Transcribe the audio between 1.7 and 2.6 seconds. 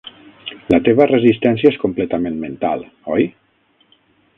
és completament